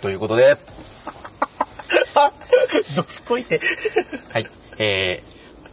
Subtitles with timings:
[0.00, 0.56] ということで、
[2.96, 3.60] どすこいて。
[4.32, 4.46] はい。
[4.78, 5.22] え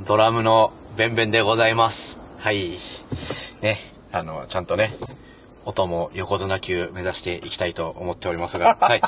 [0.02, 2.20] ー、ドラムのベンベンでございます。
[2.38, 2.72] はい。
[3.62, 3.80] ね、
[4.12, 4.92] あの、ちゃんとね、
[5.66, 9.02] 音も横綱級目指していきたいと思っておりますが、 はい。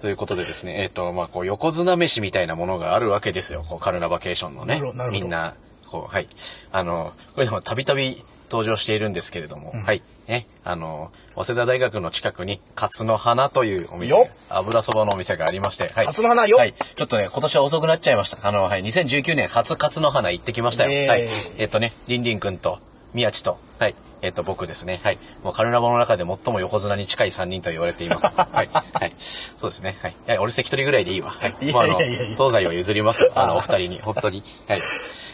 [0.00, 3.64] ということでですね、えっ、と、まあ、こう、横綱飯みたいなものがあるわけですよ。
[3.68, 4.80] こう、カルナバケーションのね
[5.10, 5.54] みんな、
[5.90, 6.28] こう、はい。
[6.70, 10.02] あの、これでもたびたび登場しているんですけれども、はい。
[10.28, 16.06] ね、あの、早稲田大学の近くに、勝の花というお店よ、油そばのお店がありまして、はい。
[16.06, 16.72] 勝の花よはい。
[16.72, 18.46] ちょっとね、今年は遅くなっちゃいました。
[18.46, 21.08] あの、はい、2019年初勝の花行ってきましたよ。
[21.08, 21.28] はい。
[21.58, 22.78] えっとね、りんりんくんと、
[23.14, 23.94] 宮地と、はい。
[24.22, 25.00] えっと、僕ですね。
[25.02, 25.18] はい。
[25.42, 28.26] もうカルナバの中で最も横綱に近い3人と言われています。
[28.30, 28.68] はい。
[28.72, 29.12] はい。
[29.18, 29.96] そうですね。
[30.00, 30.12] はい。
[30.12, 31.30] いや、俺関取ぐらいでいいわ。
[31.30, 31.72] はい。
[31.72, 31.98] もうあの
[32.36, 33.32] 東西を譲ります。
[33.34, 34.00] あの、お二人に。
[34.00, 34.44] 本当に。
[34.68, 34.82] はい。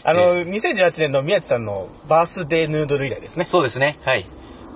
[0.03, 3.45] あの、えー2018年の宮地さんのバースデーヌードル以来ですね。
[3.45, 3.99] そうですね。
[4.03, 4.25] はい。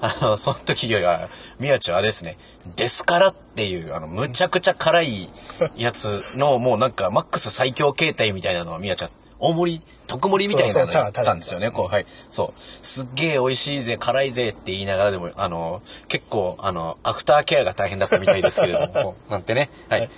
[0.04, 2.38] あの、その時は、宮地はあれですね、
[2.76, 5.30] デスカラっていう、あの、むちゃくちゃ辛い
[5.78, 12.06] やつの、もうなんか、マックス最強形態みたいなのを宮地は、大盛り、特盛りみたいなのやってたんですよね、こう、はい。
[12.30, 12.60] そう。
[12.86, 20.10] すっげえ美味しいぜ、辛いぜって言いながらでも、あの、結構、あの、アフターケアが大変だったみたいですけれども、 なんてね、はい。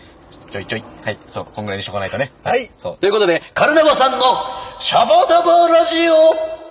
[0.52, 2.32] ちょいちょい、はい、そう、こんぐらいにしとかないとね。
[2.44, 2.98] はいそう。
[2.98, 4.18] ということで、カルナバさんの、
[4.80, 6.65] シャバダバラジオ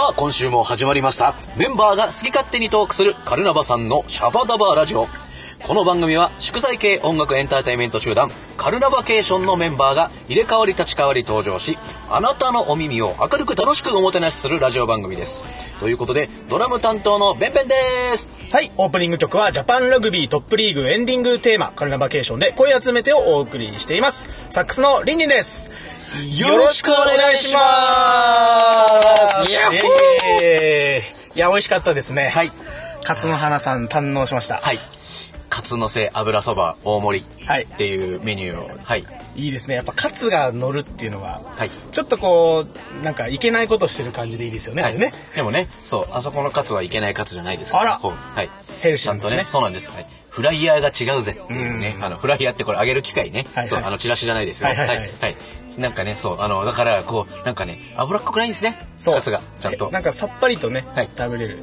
[0.00, 1.34] さあ、今週も始まりました。
[1.58, 5.06] メンバーが好き勝手にトークするカルナバさんのシャバダバラジオ。
[5.62, 11.76] この番組は祝祭系音楽エンターテインメント集団カルナバケーションのメンバーが入れ替わり立ち替わり登場し、
[12.08, 15.44] あなたのお耳を明るく楽しくおもてなしするラジオ番組です。
[15.80, 18.30] ということで、ドラム担当のベンベンです。
[18.50, 24.30] はい、オープニング曲はジャパンラグビートップリーグエンディングテーマ、カルナバケーションで声集めてをお送りしています。
[24.48, 25.70] サックスのリンリンです。
[26.38, 27.60] よろしくお願いしま
[29.44, 32.28] すやっほーいや、美味しかったですね。
[32.28, 32.50] はい。
[33.06, 34.56] 勝の花さん堪能しました。
[34.56, 34.78] はい。
[35.48, 39.04] カツのせ油そば大盛りはいっていうメニューを、はい。
[39.36, 39.76] いいですね。
[39.76, 41.70] やっぱカツが乗るっていうのは、はい。
[41.92, 42.66] ちょっとこ
[43.00, 44.82] う、なんかいけないことしてる感じでいいですよね。
[44.82, 45.12] はいね。
[45.36, 47.94] でもね、そう、あそこのカツはいけないカツじゃないですから。
[47.94, 48.50] あらはい。
[48.80, 49.90] ヘルシーなんですねちゃんとね、そうなんです。
[49.92, 50.06] はい。
[50.30, 51.96] フライヤーが違うぜっていうね。
[52.00, 53.46] あの、フライヤーってこれ揚げる機械ね。
[53.54, 54.68] はいはいそう、あの、チラシじゃないですよ。
[54.68, 55.36] はいはいはいはい。
[55.78, 58.76] なんかね、そう、あの、だから、こう、なんかね、油っこくないんですね。
[58.98, 59.14] そう。
[59.16, 59.92] カツが、ちゃんとえ。
[59.92, 61.58] なんかさっぱりとね、はい食べれる。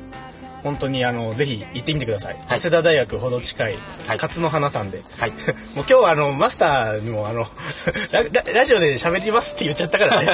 [0.63, 2.33] 本当にあの、ぜひ行ってみてください。
[2.33, 5.01] はい早稲田大学ほど近い、はい勝の花さんで。
[5.17, 7.47] はい もう今日はあの、マスターにもあの、
[8.11, 10.29] ラララジオで喋りますって言っちゃったからね。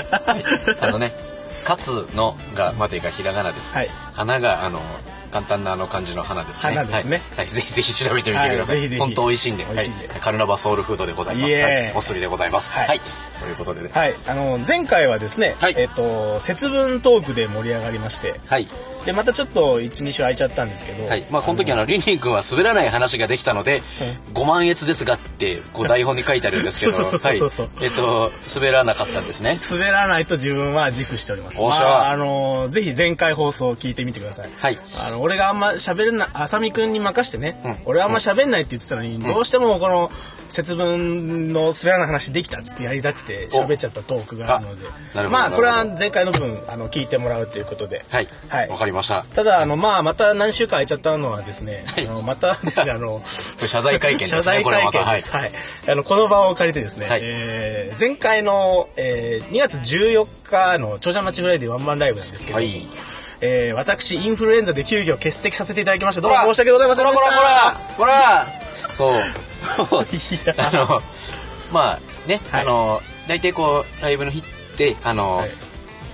[0.80, 1.12] あのね、
[1.64, 3.74] カツのが、までがひらがなです。
[3.74, 4.80] はい花が、あの、
[5.34, 6.76] 簡単なあの漢字の花ですね。
[6.76, 7.46] 花ですねはい。
[7.46, 8.98] はいぜひぜひ調べてみてください。
[8.98, 9.64] 本当美味しいんで。
[10.20, 11.96] カルナバソウルフードでございます。
[11.96, 12.70] おすりでございます。
[12.70, 13.00] はいはい。
[13.40, 13.90] ということでね。
[13.92, 14.14] はい。
[14.28, 18.68] あの、前回はですね、はいえっと、節分トークで盛り上がりまして、はい。
[19.04, 21.26] で、またちょっと1、2週空いちゃったんですけど、はい。
[21.30, 23.82] まあ、この時あの、リンリン君は滑らない話ができたので、
[24.32, 27.84] ご満悦ですがって、こう台本に書いてあるんですけど、 そうそうそうそうそうはい。
[27.84, 29.58] えっと、滑らなかったんですね。
[29.70, 31.62] 滑らないと自分は自負しております。
[31.62, 34.48] おっしゃまあ、あの、ぜひ前回放送を聞いてみてください。
[34.58, 34.78] はい。
[35.06, 40.10] あの、俺があんま喋れない、あさみくんに任してね、うん俺あんま喋んないって言ってたのに、どうしてもこの、
[40.48, 48.28] 節分の滑らない話できたっつってやりたくて喋っちゃったトークがあるのでまあこれは前回の分あの聞いてもらうということではい。
[48.48, 49.24] はいわかりました。
[49.24, 53.22] ただあのまあまた何週間空いちゃったのはですね、はいあのまたですねあの
[53.66, 54.38] 謝罪会見ですね。
[54.38, 55.32] 謝罪会またはい見です。。
[55.32, 55.52] はい。
[55.88, 62.86] あの、この場を借りてですね、はいえー前回の、えー2月14日の長者町フライデーワンマンライブなんですけど、はい
[63.40, 66.20] えー私、インフルエンザで急遽欠席させていただきました。
[66.22, 67.28] どうも申し訳ございませんでした。
[67.28, 68.46] こらこらこら
[68.94, 69.12] そう。
[70.56, 71.02] あの、
[71.72, 72.62] まあね、はい。
[72.62, 74.42] あの、大体こう、ライブの日っ
[74.76, 75.50] て、あの、はい。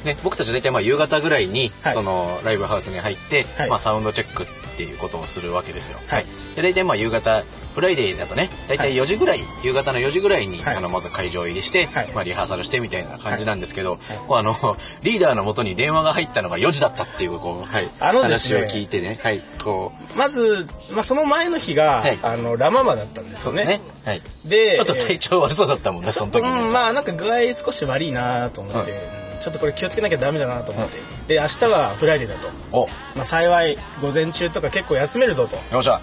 [0.05, 1.95] ね、僕たち大体まあ夕方ぐらいに、はい。
[1.95, 3.69] そのライブハウスに入って、はい。
[3.69, 4.47] まあサウンドチェックっ
[4.77, 5.99] ていうことをするわけですよ。
[6.07, 6.27] はい。
[6.57, 10.77] で大体まあ夕方、フライデーだとね、大体4時ぐらい、夕方の4時ぐらいに、はい。
[10.77, 12.09] あのまず会場入りして、はい。
[12.13, 14.55] まあリハーサルしてみたいな感じなんですけど、こうあの、
[15.03, 22.19] リーダーの元に電話が入ったのが4時だったっていう、こう、はい、あのね話を聞いてね、はい、こう、まず、まあ、その前の日が、はい。
[22.23, 23.81] あの、ラママだったんですよね。
[24.05, 24.23] はい。
[24.45, 26.51] で、ちょっと体調悪そうだったもんね、その時に。
[26.51, 35.57] うん、まあなんか具合少し悪いなと思って、うんちょっとこれ気をつけなきゃダメだなと思って、で明日はフライデーだと、お、まあ、幸い午前中とか結構休めるぞと。
[35.75, 36.01] よっしゃ。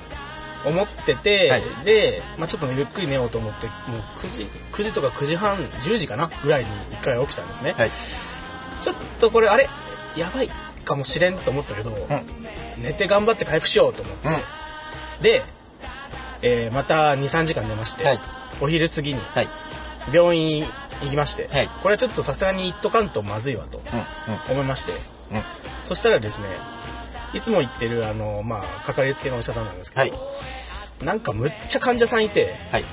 [0.66, 1.64] 思ってて、はい。
[1.86, 4.44] で、まあ、ちょっとねゆっくり寝ようと思ってもう9時
[4.74, 7.90] ,9 時とか9時半10時かなぐらいに1回起きたんですね、はい。
[8.82, 9.70] ちょっとこれあれ
[10.16, 10.50] やばい
[10.84, 11.92] かもしれんと思ったけど、
[12.78, 15.22] 寝て頑張って回復しようと思って、うん。
[15.22, 15.44] で、
[16.42, 18.20] えーまた2、3時間寝まして、はい。
[18.62, 19.48] お昼過ぎにはい。
[20.14, 20.66] 病院
[21.02, 21.70] 行きまして、はい。
[21.82, 24.54] これはちょっとさすがに言っとかんとまずいわとうん。
[24.54, 24.98] 思いまして、うん。
[25.84, 26.46] そしたらですね
[27.34, 31.06] いつも行ってるあのまあかかりつけのお医者さんなんですけど、はい。
[31.06, 32.84] なんかむっちゃ患者さんいてはい。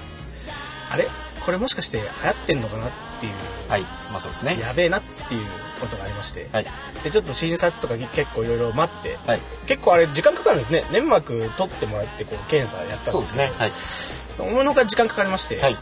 [0.90, 1.06] あれ？
[1.44, 2.90] これもしかして流行ってんのかなっ
[3.20, 3.32] ていう
[3.68, 3.82] はい。
[3.82, 4.58] まあそうですね。
[4.60, 5.46] やべえなっていう
[5.80, 6.66] ことがありまして、はい。
[7.02, 9.40] でちょっと診察とか結構いろいろ待って、はい。
[9.66, 10.84] 結構あれ時間かかるんですね。
[10.90, 13.58] 粘膜取ってもらってこう検査やったんそうですですけどね。
[13.58, 14.50] はい。
[14.50, 15.76] 思いのほか時間かかりまして、はい。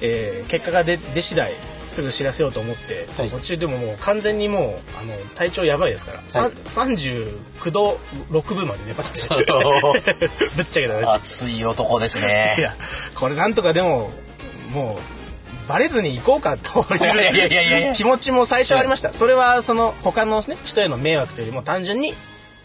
[0.00, 1.52] えー結果が出出次第
[2.00, 3.30] すぐ知らせようと思って、はい。
[3.30, 6.52] 途中でももう完全にもうあの体調やばいですから、はい。
[6.52, 7.98] 39度
[8.30, 9.28] 6分まで出まして。
[10.56, 12.56] ぶっちゃけたら熱い男ですね。
[12.58, 12.74] いや
[13.14, 14.10] これなんとかでも
[14.72, 19.12] もうバレずに行こうかという気持ちも最初ありました。
[19.12, 22.14] それはその他の、ね、人への迷惑というよりも単純に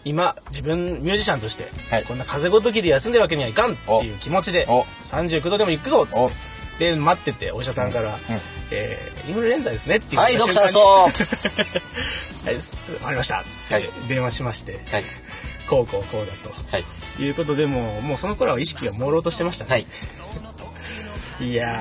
[0.04, 2.04] 今自分ミュージシャンとして、はい。
[2.04, 4.84] こんな風邪ごときで休んでるわけにはいかんっていう気持ちでお。
[5.10, 6.30] 39度でも行くぞお
[6.78, 8.40] で待っててお医者さんから「うん。
[8.70, 12.54] えーインフルエンザですね」っていうはいドクターそそうはい
[13.00, 15.04] わかりました」っつって、はい電話しましてはい
[15.68, 16.54] 「こうこうこうだ」と。
[16.70, 16.84] はい。
[17.18, 19.86] いうことでもうもうその頃は意識が朦朧としてましたね、はい。
[21.48, 21.74] いや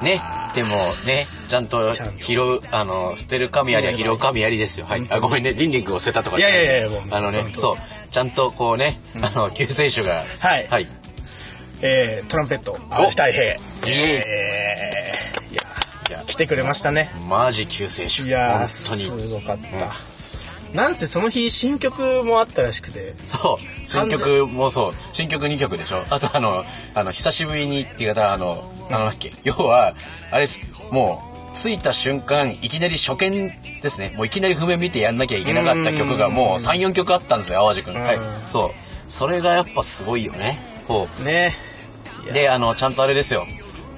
[0.00, 0.04] ー。
[0.04, 0.20] ね、
[0.54, 4.86] でもね、ちゃんと拾う、あの、捨てる神やりは拾う神やりですよ。
[4.86, 5.06] はい。
[5.10, 6.40] あ、ごめんね、リンリングを捨てたとかい。
[6.40, 7.76] やいやいやもうあのねそう、
[8.10, 10.66] ちゃんとこうね、あの、救世主が、はい。
[10.68, 10.88] はい。
[11.82, 15.62] えー、トランペット青木太平えー、いや
[16.08, 18.20] いや来てくれましたねマジ救世主。
[18.26, 19.20] いやー本当に。
[19.20, 26.04] すごかった、なんせその日新曲もあったらしくてそう、新曲もそう、新曲2曲でしょ。
[26.08, 26.64] あとあの、
[26.94, 29.94] あの、久しぶりにっていう方、あの、あの、なんだっけ、要は、
[30.30, 33.50] あれです、もう、着いた瞬間、いきなり初見
[33.82, 34.14] ですね。
[34.16, 37.94] もういきなり譜面見てやんなきゃいけなかった曲がもう3、4曲あったんですよ、淡路くん。
[38.02, 38.22] はいうん。
[38.50, 38.70] そう。
[39.08, 40.58] それがやっぱすごいよね。
[40.88, 41.71] こねう。
[42.32, 43.46] で、あの、ちゃんとあれですよ。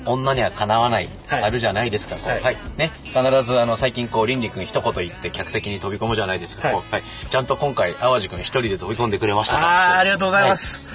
[0.06, 2.16] 女にはかなわない、はいあるじゃないですか。
[2.16, 2.56] はいはい。
[2.76, 2.90] ね。
[3.04, 6.68] 必ず、あの、最近こう、りんりくん一言言って客席に飛び込むじゃないですか。
[6.68, 7.02] はいはい。
[7.30, 10.56] ちゃんと今回、淡路くん一人で飛び込んでくれましたあーありがとうございま。
[10.58, 10.86] す、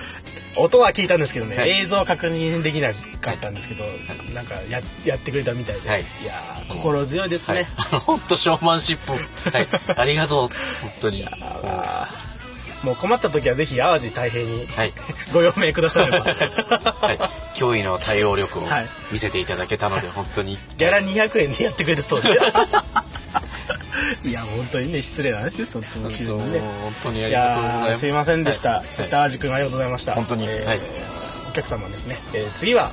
[0.56, 2.90] 音は聞いたんですけどね、はい映像確認できな
[3.22, 3.84] かったんですけど、
[4.36, 7.70] なんかややってくれたみたいで、はいいやー心強いですはいね、。
[7.78, 9.14] あの、本当ショーマンシップ。
[9.58, 9.68] はい。
[9.98, 10.50] ありがとう。
[10.82, 11.26] 本当に。
[12.84, 14.94] もう困った時はぜひ淡路太平に、はい。
[15.34, 17.20] ご用命くだされば、 はい。
[17.58, 18.88] 驚異の対応力をはい。
[19.12, 20.58] 見せていただけたので、本当に。
[20.78, 22.30] ギャラ200円でやってくれたそうで。
[24.24, 24.32] い。
[24.32, 26.16] や本当にね失礼な話です本当に。
[26.16, 28.00] 本当ね本当にあいりがとうございます。
[28.00, 28.86] すいませんでした、はい。
[28.90, 30.14] そして淡路君ありがとうございました。
[30.14, 30.46] 本当に。
[30.48, 30.80] えーはい
[31.50, 32.92] お客様ですね、えー次は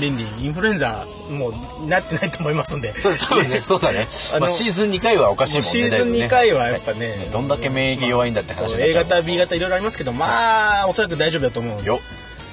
[0.00, 2.98] リンリンインフルエンザもうなってないと思いますんで。
[2.98, 4.08] そう、多分ね、 そうだね。
[4.40, 5.70] まあ、シーズン2回はおかしいもんね。
[5.70, 6.26] シーズンだいぶね。
[6.26, 12.00] 2回はやっぱねはいどんだけ免疫弱いんだって話そうになっ A 型 B 型いろいろありますけどまあおそらく大丈夫だと思うのでよ。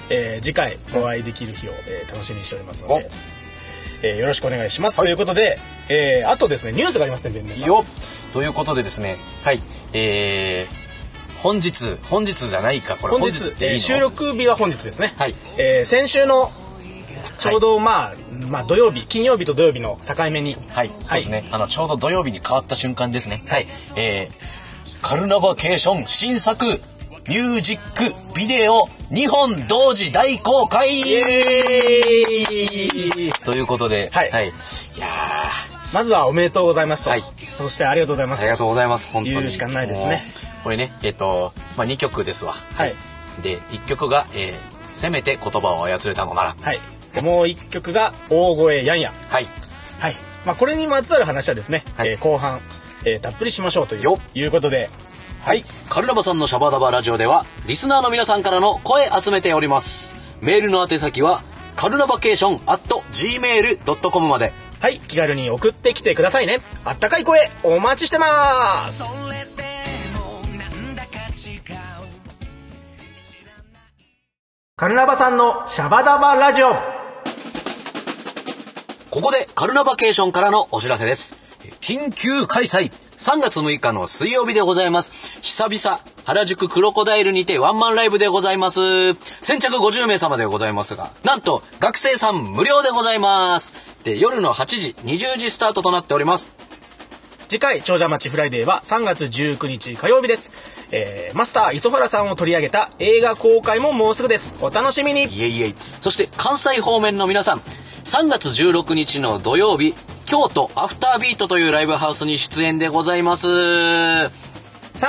[0.09, 2.99] えー次回お会いできる日を、えー楽しみにしておりますのお。
[2.99, 3.09] で、
[4.03, 5.07] えーよろしくお願いします、はい。
[5.07, 5.59] ということで、
[5.89, 7.67] えーあとですねニュースがありますね弁明さん。
[7.67, 7.85] よ
[8.33, 9.61] ということでですね、はい。
[9.93, 13.11] えー、本日、本日じゃないか、これ。
[13.11, 13.79] 本本日っていいの？
[13.79, 15.35] 収録日は本日ですね、はい。
[15.57, 16.51] えー先週の
[17.37, 18.13] ちょうど、まあ、
[18.49, 21.47] まあ土曜日金曜日と土曜日の境目にはい、そうですね。
[21.51, 23.43] あの、ちょうど土曜日に変わった瞬間ですね。
[23.47, 23.67] はい。
[23.95, 26.65] えー、カルナバケーション新作
[27.27, 30.87] ミュージックビデオ2本同時大公開
[33.43, 35.07] ということで、はいいや
[35.93, 37.23] まずはおめでとうございますと、はい
[37.57, 39.09] そしてありがとうございますーありがとうございます。
[39.11, 39.35] 本当に。
[39.35, 40.23] 言うしかないですね。
[40.63, 42.53] これね、えっ、と、まあ、2曲ですわ。
[42.53, 42.93] はい
[43.41, 44.55] で、1曲が、えー、
[44.93, 46.55] せめて言葉を操れたのなら。
[46.59, 46.79] はい
[47.21, 49.47] もう一曲が大声やんやはい。
[49.99, 50.15] はい。
[50.45, 52.59] まあ、これにまつわる話はですね、はいえー後半、
[53.05, 54.89] えーたっぷりしましょうというよいうことで、
[55.43, 55.63] はい。
[55.89, 60.15] カルナバさんのシャバダバラジオでは、リスナーの皆さんからの声集めております。
[60.41, 61.41] メールの宛先は、
[61.75, 62.81] カルナバケーション at
[63.13, 64.51] gmail.com まで。
[64.79, 64.99] はい。
[64.99, 66.59] 気軽に送ってきてくださいね。
[66.85, 69.03] あったかい声、お待ちしてます。
[74.75, 76.96] カルナバさんのシャバダバラジオ。
[79.09, 81.37] ここでカルナバケーションからのお知らせです。
[81.79, 85.11] 緊急開催3月6日の水曜日でございます。
[85.41, 89.13] 久々、原宿クロコダイルにてワンマンライブでございます。
[89.43, 93.71] 先着50名様でございますが、なんと学生さん無料でございます。
[94.03, 96.51] で、夜の8時、20時スタートとなっております。
[97.47, 100.51] 次回、長者町フライデーは3月19日火曜日です。
[100.91, 104.55] えー、マスター磯原さんを取り上げた映画公開ももうすぐです。
[104.59, 105.23] お楽しみに。
[105.23, 105.73] いえいえ。
[106.01, 107.61] そして関西方面の皆さん、
[108.07, 109.93] 3月16日の土曜日、
[110.25, 113.49] 京都アフタービートというライブハウスに出演でございます。
[113.49, 114.29] 3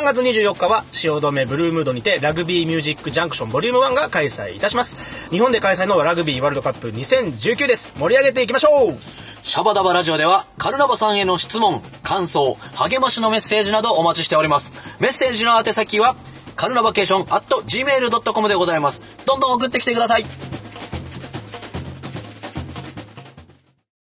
[0.03, 8.99] 月24日は汐留ブルームードにてラグビーミュージックジャンクションボリューム1が開催いたします日本で開催のラグビーワールドカップ2019です盛り上げていきましょう
[9.43, 14.73] シャバダバラジオでは、カルナバさんへの質問、感想、励ましのメッセージなどお待ちしております。
[15.01, 16.17] メッセージの宛先は、
[16.55, 19.01] カルナバケーション at gmail.com でございます。
[19.25, 20.27] どんどん送ってきてください。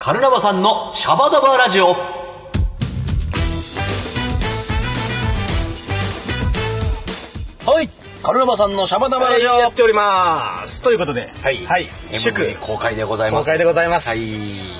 [0.05, 1.95] カルナバさんのシャバダバラジオ。
[7.65, 7.89] はい。
[8.23, 9.59] カルナバさんのシャバダバラジオ。
[9.59, 10.83] やっております。
[10.83, 11.65] ということで、はい。
[11.65, 11.89] はい。
[12.13, 13.47] 祝、公開でございます。
[13.47, 14.11] 公開でございます。
[14.11, 14.19] はい。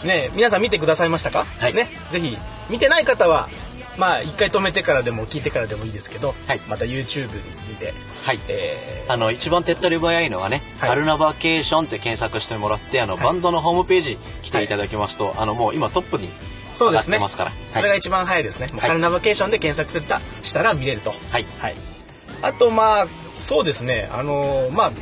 [0.07, 1.47] ね皆さん見てくださいましたか？
[1.59, 2.37] はいね、ぜひ、
[2.69, 3.49] 見てない方は、
[3.97, 7.33] まあ、一回止めてからでも聞いてからでもいいですけど、はいまた YouTube に
[7.69, 7.93] 見て、
[8.25, 8.39] はい。
[8.49, 16.31] えあの、一番手っ取り早いのはね、はいカルナバケーションって検索してもらって、あの、バンドのホームページ来ていただきますと、あの、もう今トップにー
[16.73, 17.17] そう上がですね。
[17.17, 17.53] ってますから。
[17.73, 18.67] それが一番早いですね。
[18.67, 21.11] もうはいカルナバケーションで検索するたしたら見れると。
[21.11, 21.45] はい。
[21.59, 21.75] はい。
[22.43, 23.07] あと、まあ、
[23.39, 24.93] そうですね、あのーまあ、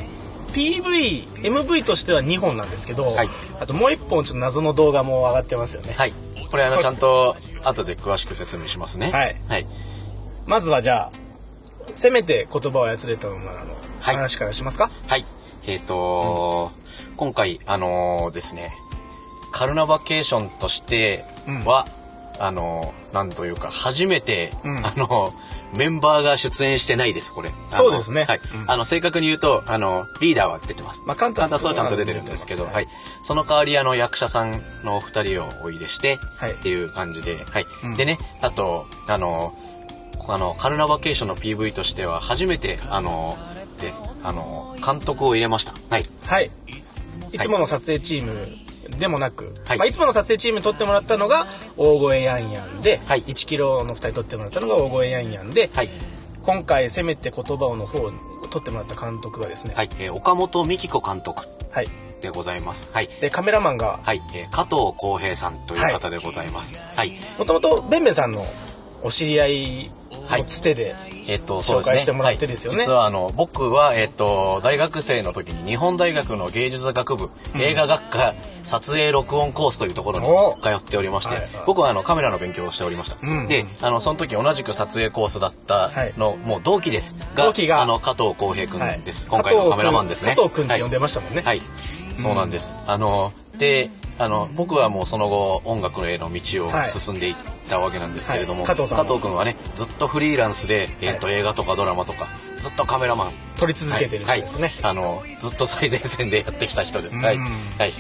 [0.53, 3.29] PV、MV としては2本なんですけど、はい
[3.61, 5.95] あともう1本ちょっと謎の動画も上がってますよね。
[5.97, 6.13] はい。
[6.51, 9.11] これあの、ちゃんと後で詳しく説明しますね。
[9.11, 9.67] はいはい。
[10.47, 11.13] まずはじゃあ、
[11.95, 14.91] せめて言葉を操れたのならのはい話からしますか？
[15.07, 15.25] はい。
[15.67, 16.73] えっ、と
[17.17, 18.73] 今回、あのーですね、
[19.53, 21.25] カルナバケーションとして
[21.65, 21.87] は、
[22.41, 25.33] あのーなんというか、初めて、うんあの
[25.75, 27.51] メンバーが出演してないです、これ。
[27.71, 28.41] そうですねはい。
[28.55, 31.03] うんあの、正確に言うと、あの、リーダーは出てます。
[31.07, 32.89] まあカンタスカンタスはちゃんと出てるんですけど、はいはい。
[33.23, 37.67] その代わり、あの、役者さんのお二人をお入れして、はいっていう感じで、はい。
[37.85, 39.55] うんでね、あと、あの、
[40.29, 43.37] あの、カルナバケーションの PV としては初めて、あの、
[43.81, 45.75] で、あの、監督を入れました。
[45.91, 46.07] はい。
[46.27, 46.51] はい。
[47.33, 48.47] いつもの撮影チーム
[48.99, 51.47] でもなく、はいいまあ、いつもの撮影チームに撮ってもらったのが
[51.77, 55.89] 大声ヤンヤンで、はい1キロの2人撮ってもらったのが大声ヤンヤンで、はい。
[56.43, 58.13] 今回せめて言葉をの方を
[58.51, 59.91] 撮ってもらった監督がですね、はい。
[59.99, 61.89] えー岡本美希子監督はい。
[62.21, 62.89] でございます。
[62.93, 63.09] はい。
[63.21, 64.23] で、カメラマンが、はい。
[64.35, 66.75] えー加藤浩平さんという方でございます。
[66.97, 67.13] はい。
[67.39, 68.45] もともとベンベンさんの
[69.03, 69.91] お知り合い
[70.39, 70.95] のつてで、
[71.29, 71.93] えっ、と、そうですね。
[71.93, 83.17] 紹介してもらってですよねはい実はあの、僕は、えっ、と、大学生の時に日本大学の芸術学部、映画学科撮影録音コースというところにお通っておりまして、はいはい僕はあの、カメラの勉強をしておりました。
[83.23, 87.17] うんで、あの、その時同じく撮影コースだったの、もう同期です。
[87.35, 89.29] が、同期があの、加藤浩平くはいんです。
[89.29, 90.35] 今回のカメラマンですね。
[90.35, 91.43] 加藤君ってはい呼んでましたもんね。
[91.43, 91.63] はい。
[92.21, 92.75] そうなんです。
[92.87, 93.91] あの、で、
[94.23, 97.35] あの、僕はもうその後、音楽への道をはい進んでいっ
[97.69, 102.29] たわけなんですけれども、はい加藤さんは君はね、ずっとフリーランスで、えっ、と、映画とかドラマとか、
[102.61, 103.33] ずっとカメラマン。
[103.57, 104.73] 撮り続けてる人ですね。
[104.83, 104.91] はい。
[104.91, 107.19] あの、ずっと最前線でやってきた人です。
[107.19, 107.37] はい。
[107.37, 107.43] うん
[107.79, 107.93] はい。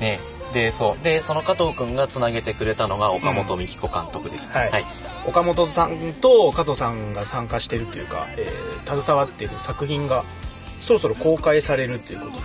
[0.00, 0.20] ね
[0.54, 1.04] で、そう。
[1.04, 4.50] で、その加藤くんがつなげてくれたのが岡本美希子監督です。
[4.50, 4.84] はいはい。
[5.26, 8.68] 岡本さんと加藤さんが参加してるというか、えー
[9.02, 10.24] 携わっている作品が
[10.80, 12.40] そろそろ公開されるということで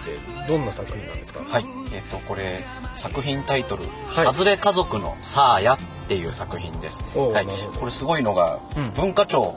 [0.49, 1.39] どんな作品なんですか？
[1.49, 1.65] はい。
[1.93, 2.59] えっ、と、これ、
[2.95, 4.25] 作品タイトル、はい。
[4.33, 7.03] 外れ家族のサーヤっていう作品です。
[7.15, 7.45] はい。
[7.79, 8.91] これすごいのが、うん。
[8.91, 9.55] 文化庁、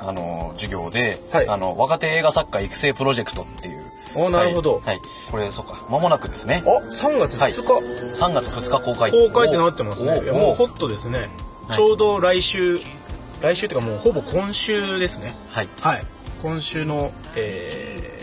[0.00, 1.48] あの、授業で、はい。
[1.48, 3.84] あの、若手映画作家育成プロジェクトっていう。
[4.14, 4.76] おなるほど。
[4.76, 4.84] はい。
[4.86, 6.62] はいこれ、そうか、間もなくですね。
[6.64, 7.72] あ3月2日、
[8.18, 9.10] 3月2日公開。
[9.10, 10.22] 公開ってなってますね。
[10.32, 11.28] もうホットですね、
[11.68, 11.76] はい。
[11.76, 12.80] ちょうど来週
[13.42, 15.34] 来週っていうかもうほぼ今週ですね。
[15.50, 15.68] はい。
[15.80, 16.06] はい。
[16.42, 18.18] 今週の、えー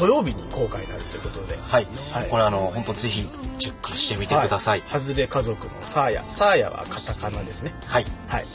[0.00, 1.86] 土曜日に公開になるということではい。
[2.12, 4.82] はいこれ、あの、本当ぜひ、チェックしてみてください。
[4.88, 8.06] はずれ家族のサーヤサーヤはカタカナですねはい。
[8.28, 8.46] はい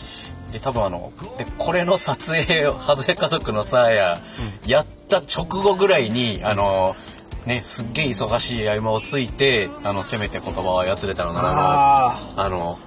[0.51, 4.19] で、多分あの、で、これの撮影を、ハズレ家族のサーヤ、
[4.65, 6.95] やった直後ぐらいに、あの、
[7.45, 12.79] ね、すっげえ忙しい合間をついて、あの、せめて言葉を操れたのならあの、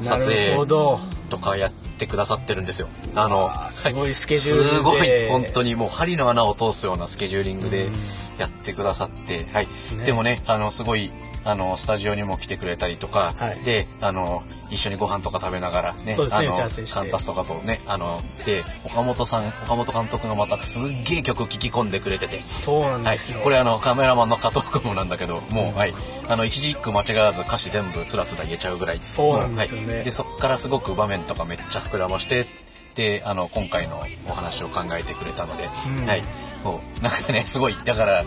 [0.00, 2.88] 撮影とかやってくださってるんですよ。
[3.16, 4.76] あの、すごいスケジュールで。
[4.76, 7.92] すごい、本当にもう針の穴を通すようなスケジューリングでうん。
[8.38, 9.68] やってくださって、はい。
[9.96, 10.04] ね。
[10.04, 11.10] でもね、あの、すごい、
[11.44, 13.64] あの、スタジオにも来てくれたりとか、はい。
[13.64, 23.40] で、あの、一緒にご飯とか食べながらね、ねあの、カンタスとかとね、あの、で、岡本さん、岡本監督がまたすっげえ曲聴き込んでくれてて、そうなんはいですよ、。
[23.40, 25.94] これあの、カメラマンの加藤君もなんだけど、もう、はい。
[26.28, 28.98] あの、一字一句間違わず歌詞全部つらつら言えちゃうぐらい。
[29.00, 29.86] そうなんですよね。
[29.86, 30.04] もはい。
[30.04, 32.65] で、そっからすごく場面とかめっちゃ膨らまして、
[32.96, 35.68] で、あの、今回のお話を考えてくれたので、
[36.00, 36.06] うん。
[36.06, 36.22] はい。
[36.64, 38.24] もう、なんかね、すごい、だから、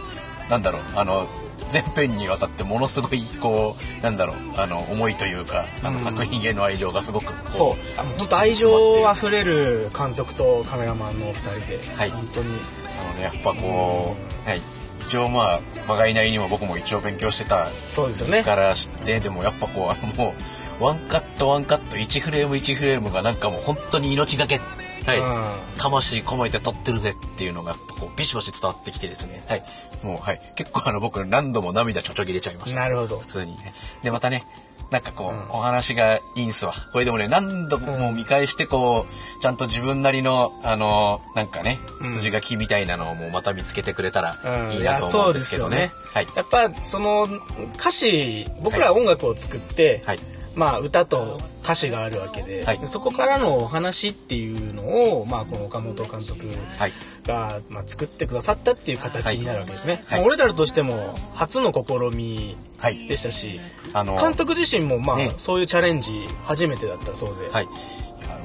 [0.50, 1.28] なんだろう、あの、
[1.70, 6.00] 全編にわたってものすごい、こう、なんだろう、あの、思いというか、あの、うん。
[6.00, 8.00] 作品への愛情がすごく、こそう。
[8.00, 12.12] あの本当愛情あふれる監督とカメラマンのお二人で、はい。
[12.12, 12.60] 本当に。
[13.00, 14.62] あのね、やっぱこう、はい。
[15.02, 18.44] 一応まあ、まがいないにも僕も一応勉強してたそうですよね。
[18.44, 24.60] からして、でもやっぱこう、あのもう、ワンカットワンカット、1フレーム1フレームがなんかもう本当に命がけ、
[25.06, 25.20] はい。
[25.20, 29.42] うん魂込めて撮ってるぜっていうのが、こう、ビシバシ伝わってきてですね。
[29.48, 29.64] はい。
[30.04, 30.42] もう、はい。
[30.56, 32.82] 結構あの、僕何度も涙ちょちょぎれちゃいました。
[32.82, 33.74] なるほど普通にね。
[34.04, 34.44] で、またね、
[34.92, 36.74] なんかこう、お話がいいんすわ。
[36.92, 45.78] これでもね、何度も見返してこう、ちゃんと自分なりの、あの、なんかね、筋書きみたいなのをもうまた見つけてくれたらうんいいなと思うんですけどね。
[45.78, 46.28] いやはい。
[46.36, 47.28] やっぱその
[47.76, 50.20] 歌詞僕ら音楽を作って、はい。
[50.56, 54.82] まあ歌と歌詞があるわけで、はいそこからのお話っていうの
[55.20, 56.92] を、まあ、この岡本監督はい。
[57.26, 59.94] が、まあ、作ってくださったっていう形になるわけですね。
[60.08, 63.08] はいまあ俺らとしても初の試みはい。
[63.08, 63.60] でしたし、
[63.94, 66.12] あの、監督自身もまあ、ねそういうチャレンジ
[66.44, 67.50] 初めてだったそうで、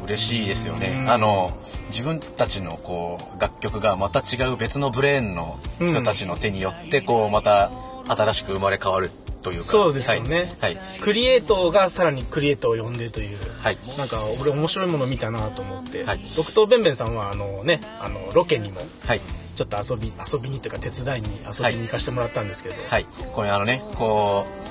[0.05, 0.99] 嬉しいですよね。
[1.01, 1.57] うんあの、
[1.89, 7.71] 自分たちのこう、楽曲がまた違う別のブレーンの人たちの手によって、こう、また
[8.09, 9.11] 新しく生まれ変わる
[9.45, 9.67] というか。
[9.67, 10.75] そうですよねはい。
[10.75, 11.01] はい。
[11.01, 19.21] クリエイトがさらにクリエイトを呼んでという、はいなんか俺面白いもの見たなと思って、はいドクトーベンベンさんはあのねあのロケにもはい。
[19.55, 23.07] ちょっと遊び遊びにというか手伝いに遊びに行かせてもらったんですけど、はい。
[23.35, 24.65] これあのね、こう、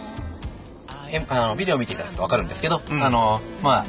[1.10, 3.86] えあのビデオ見ていただくとわかるんですけど、うんあの、まあ、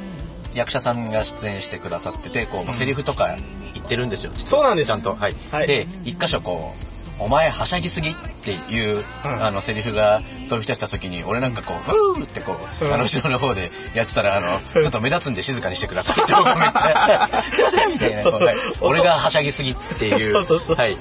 [0.54, 3.36] 役者さんが出演してくださってて、こう、んセリフとか
[3.74, 4.32] 言ってるんですよ。
[4.36, 5.16] そうなんですちゃんと。
[5.16, 5.36] はい。
[5.50, 6.74] はいで、一箇所こ
[7.18, 8.14] う、お前はしゃぎすぎ
[8.44, 9.44] っていう、うん。
[9.44, 10.20] あの、セリフが
[10.50, 12.92] 飛び出した時に、俺なんかこう、ふーってこう、うん。
[12.92, 20.76] あの、後ろの方でやってたら、あの、ちょっと目立つんで静かにしてくださいって僕めっちゃ、すいませんみたいな、はい俺がはしゃぎすぎっていう、そうそうそう。
[20.76, 20.96] はい、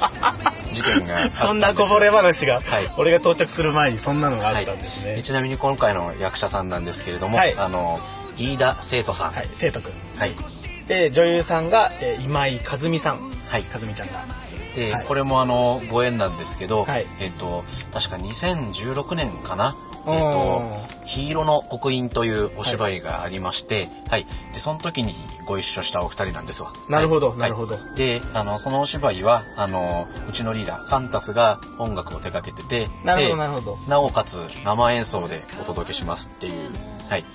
[0.71, 1.29] 事件が。
[1.35, 2.89] そんなこぼれ話が、はい。
[2.97, 5.13] 俺が到着する前にそんなのがあったんですね。
[5.13, 7.55] はい、ちなみに今回の役者さんなんですけれども、はい。
[7.57, 7.99] あの
[8.37, 9.33] 飯田生徒さん。
[9.33, 9.91] はい、生徒くん。
[10.17, 10.31] はい。
[10.87, 13.19] で、女優さんが、えー今井和美さん。
[13.49, 13.63] はい。
[13.73, 14.42] 和美ちゃんが。
[14.75, 15.05] で、はい。
[15.05, 17.05] これもあのご縁なんですけど、はい。
[17.19, 19.75] えっ、と確か2016年かな？
[20.05, 20.63] えっ、おと
[21.07, 24.25] 「黄色の刻印」というお芝居がありまして、はい。
[24.53, 25.15] でその時に
[25.47, 26.71] ご一緒したお二人なんですわ。
[26.89, 27.37] なるほどはい。
[27.39, 27.75] なるほど。
[27.75, 27.95] はい。
[27.95, 33.77] であのそのお芝居はあのうちのリーダーカンタスが音楽を手掛けててなるほどでなるほど。
[33.87, 36.69] なおかつ生演奏でお届けしますっていう
[37.09, 37.25] はい。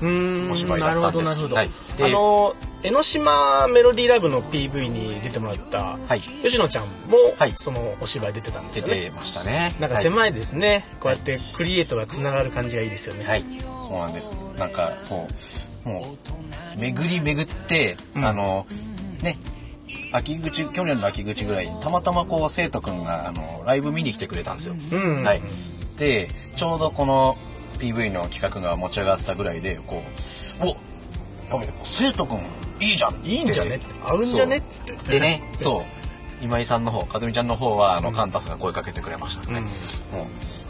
[0.00, 1.40] うーんお芝居なるだったんです。
[1.40, 1.94] ほどなるほど。
[1.96, 1.98] はい。
[1.98, 9.04] であの江ノ島メロディーラブの PV に出てもらった、はい吉野ちゃんも、はいそのお芝居出てたんです出よね。
[9.10, 13.24] てましたねいなんか狭いですね、こうやってクリエイトがつながる感じがいいですよね。
[13.24, 13.44] はい、
[13.86, 14.34] そうなんです。
[14.58, 15.28] なんか、こ
[15.84, 16.16] う、も
[16.76, 18.66] う、巡り巡って、うんあの、
[19.22, 19.38] ね、
[20.12, 24.74] 秋口、去年の秋口ぐらいに、たまたまこう、生徒くんが、あの、ライブ見に来てくれたんですよ。
[24.92, 25.42] うんはい。
[25.98, 27.36] で、ちょうどこの
[27.78, 30.02] PV の企画が持ち上がってたぐらいで、こ
[30.62, 32.40] う、おやべえ生徒くん、
[32.80, 35.12] いいじゃんいいんじゃねって合うんじゃねっつって。
[35.12, 36.00] でね、そう。
[36.42, 39.50] 今井さんの方、かずみちゃんの方は、あの、カンタスが声かけてくれました。
[39.50, 39.66] うん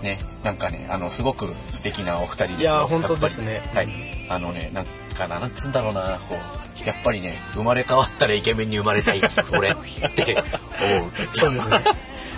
[0.02, 2.58] ね、なんかね、あの、すごく素敵なお二人ですよ。
[2.60, 3.88] いやー本当ですねはい。
[4.28, 9.20] あのね、なんかな、なんつうんだろうな、こう、やっぱりね、生まれ変わったらイケメンに生まれたい、
[9.52, 10.42] 俺って
[10.80, 11.10] 思う。
[11.38, 11.84] そうですね。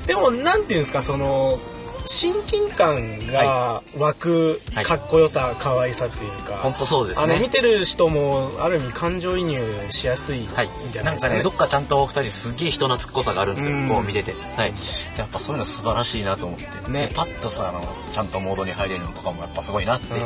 [0.06, 1.60] でも、なんていうんですか、その、
[2.06, 7.32] 親近感が湧くはいかっこよさ、可愛さというか、本当そうですね。
[7.34, 10.68] あの、見てる人も、ある意味感情移入しやすいんじはいゃ。
[10.68, 11.02] なですかね。
[11.04, 14.34] ないんかね、どっかちゃんとお二人すげえ人懐っこさがあるんですようん、こう見てて。
[14.56, 14.72] はい。
[15.16, 16.90] やっぱそういうの素晴らしいなと思って。
[16.90, 17.80] ねでパッとさ、あの、
[18.12, 20.18] ちゃんとモードに入れるのとかもやっぱすごいなってう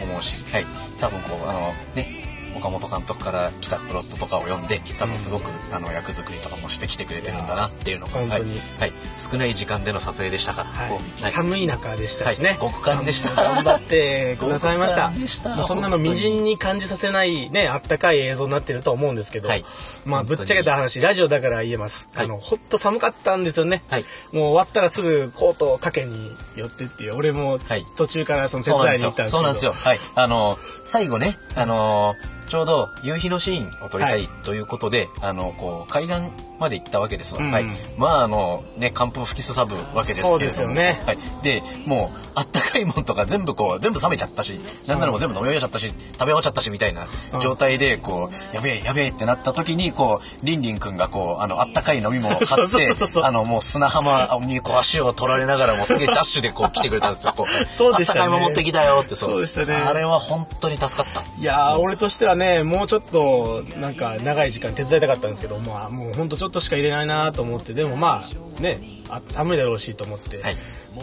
[0.00, 0.66] ん思うし、はい。
[0.98, 8.28] 多分こう、あの、ね、岡本監督から来たプロットとかを読んで、多分すごく、あの、役作りとかもしてきてくれてるんだなっていうのが、はい。
[8.30, 8.92] はい。
[9.16, 11.30] 少ない時間での撮影でしたから、はい。
[11.30, 12.58] 寒い中でしたしね、はい。
[12.58, 13.34] 極寒でした。
[13.34, 15.08] 頑張ってくださいました。
[15.08, 15.56] 極寒でした。
[15.56, 19.64] もうそんなのみじんに感じさせないねあったかい映像になってると思うんですけど、はい。
[20.04, 22.24] まあぶっちゃけた話ラジオだから言えます、はい。
[22.26, 24.04] あのほっと寒かったんですよね、はい。
[24.32, 27.16] もう終わったらすぐコートをかけに寄ってっていう。
[27.16, 27.84] 俺もはい。
[27.96, 29.28] 途中からその手伝いに行ったんですけど。
[29.28, 29.72] そうなんですよ。
[29.72, 30.00] はい。
[30.14, 32.14] あの、最後ね、あの、
[32.48, 34.28] ちょうど夕日のシーンを撮りたはいい。
[34.42, 36.22] ということで、あの、こう、海岸
[36.58, 37.42] まで行ったわけですわ。
[37.42, 37.64] うんはい。
[37.96, 40.30] まあ、あの、ね、寒風吹きすさぶわけですけれども。
[40.32, 41.18] そうですよねはい。
[41.42, 47.08] で、もう、あったかいもんとか全部こう、全部冷めちゃったし、なんならもう全部飲み終わっちゃったし、食べ終わっちゃったし、みたいな
[47.40, 52.92] 状態で、こう、やべえ、やべえってなった時に、こう、リンリンくんがこう、あの、あったかい飲み物を買って
[53.22, 57.34] あの、もう砂浜にこう足を取られながらもすげえダッシュでこう来てくれたんですよ。
[57.36, 61.22] こう そうでしたねあったかいもの持ってきたよってそうでしたねあれは本当に助かった。
[61.40, 68.22] いやー、俺としてはね、もうちょっと、なんか、長い時間手伝いたかったんですけど、まあ、もうほんとちょっとしか入れないなと思って、でもま
[68.58, 70.56] あ、ね、あ寒いだろうしと思って、はい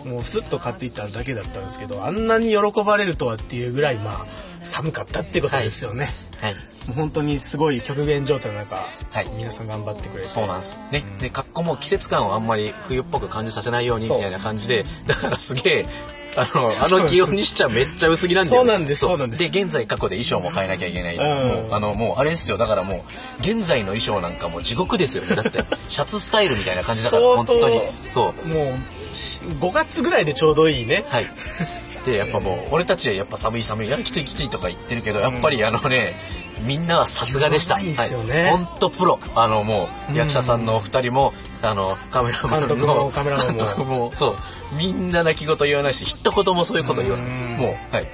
[0.03, 4.25] もうスッと買っていっただけだったんですけど、あんなに喜ばれるとはっていうぐらい、まあ、
[4.63, 6.09] 寒かったっていうことですよね。
[6.41, 6.53] はい。
[6.87, 10.27] もう本当にすごい極限状態の中、はい皆さん頑張ってくれて。
[10.27, 10.77] そうなんです。
[10.91, 11.03] ね。
[11.19, 15.85] で、格好も季節感をあんまり冬っぽく感じさせないようにみたいな感じで、だからすげえ、
[16.35, 21.15] あの、あの気温にしちゃめっちゃ薄着なんだよ、そうなんですそうなんですで、現在過去で衣装も変えなきゃいけない。
[21.15, 22.57] うんもう、あの、もう、あれですよ。
[22.57, 25.35] だからもう、現在の衣装なんかもう地獄ですよね。
[25.35, 27.81] だって、 シャツスタイルみたいな感じだから、本当に。
[28.09, 28.47] そう。
[28.47, 28.75] も
[29.11, 31.05] う、し5月ぐらいでちょうどいいね。
[31.09, 31.27] はい。
[32.05, 36.19] で、やっぱもう、俺たちはやっぱ寒い寒い、いや、きついきついとか言ってるけど、やっぱりあのね、
[36.61, 37.75] みんなはさすがでした。
[37.75, 39.19] うまいっすよねほんとプロ。
[39.35, 42.67] あのもう、役者さんのお二人も、あの、カメラマンの。
[42.67, 44.37] 監督もカメラマンも監督も、そう。
[44.73, 47.27] みんな泣き言言わないし、一言もそういうこと言わない。
[47.27, 48.07] うんもう、はい。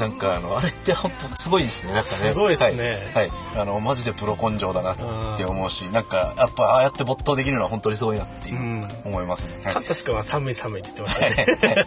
[0.00, 1.92] なんかあの、あれって本当すごいですね。
[1.92, 2.16] なんかね。
[2.16, 2.96] すごいですね。
[3.12, 3.28] はい。
[3.28, 3.38] はい。
[3.58, 8.88] あの、マジでプロ根性だなって思うし、なんか、やっぱああやって没頭できるのは本当にすごいなっていううん。
[9.04, 9.60] 思いますね。
[9.62, 9.74] はい。
[9.74, 11.36] カンタス君は寒い寒いって言ってましたはい。
[11.36, 11.84] ね。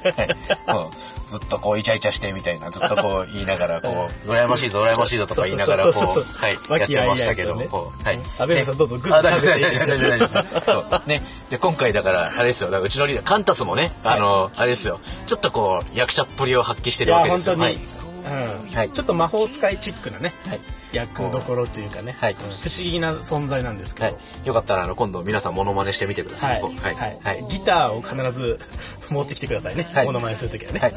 [0.68, 0.78] はい。
[0.78, 0.90] はい。
[1.34, 8.20] ずっとこうイチャイチャしてみたいなずっとこう言いながらこう羨ましいぞ羨ましいぞとか言いながらこそうはい和やってましたけどこうはい。
[8.40, 11.10] 阿部さんどうぞグッあ大丈夫食べていいです大丈夫大丈夫大丈夫そう。
[11.10, 11.22] ね。
[11.50, 12.70] で今回だからあれですよ。
[12.70, 15.00] だからうちのリーダーカンタスもねあのあれですよ。
[15.26, 17.58] ちょっとこう役者っぷりを発揮してるわけですよ。
[17.58, 17.76] はい。
[17.76, 18.90] うんはい。
[18.90, 20.60] ちょっと魔法使いチックなね、はい。
[20.94, 22.34] 役どころというかね、はい。
[22.34, 22.38] うん。
[22.40, 22.52] 不思
[22.84, 24.48] 議な存在なんですけど、はい。
[24.48, 26.62] よかったらあの今度皆さんモノマネしてみてくださはい。
[26.62, 26.96] はい。
[26.96, 27.20] はい。
[27.24, 27.46] はい。
[27.50, 28.60] ギターを必ず
[29.10, 30.06] 持ってきてくださいね、はい。
[30.06, 30.80] モノマネするときはね。
[30.80, 30.94] はい。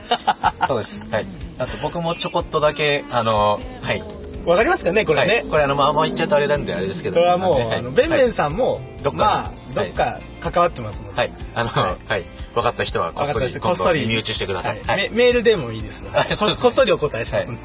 [0.69, 1.09] そうです。
[1.11, 1.27] はい。
[1.59, 4.03] あと僕もちょこっとだけあのはい。
[4.47, 7.17] わかりますかねこれね、はい、これあのまあま言っちゃうとあれなんであれですけど。
[7.17, 7.79] これはもう、はい。
[7.79, 9.43] あのベンベンんさんも、どっかまあ
[9.81, 11.33] はいどっか関わってますので、はい。
[11.55, 12.25] あのははいい、
[12.57, 14.07] 分かった人はこっそりこっそり。
[14.07, 14.81] 身内してください。
[14.81, 15.07] ははい。
[15.07, 16.03] い、メメールでもいいです。
[16.05, 17.51] ので、はいそうですここっそりお答えします。
[17.51, 17.61] んで、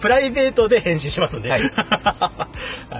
[0.00, 1.62] プライベートで返信しますんで、はい。
[1.70, 2.30] は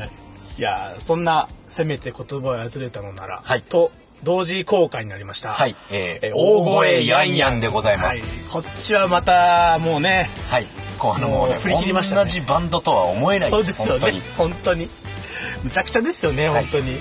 [0.05, 0.11] い。
[0.59, 3.63] いやーそんなせめて言葉を操れたのなら、はい。
[3.63, 3.91] と
[4.23, 5.51] 同時公開になりました。
[5.55, 5.75] はい。
[5.91, 8.23] えーえー大声ヤンヤンでございます。
[8.23, 8.33] はい。
[8.51, 10.67] こっちはまたもうね、はい。
[10.99, 12.23] こうあのもうねもう振り切りましたね。
[12.23, 13.51] 同じバンドとは思えない。
[13.51, 14.01] そうですよね。
[14.01, 14.23] 本当に。
[14.37, 14.89] 本当に。
[15.65, 16.65] むちゃくちゃですよねはい。
[16.65, 16.99] 本当に、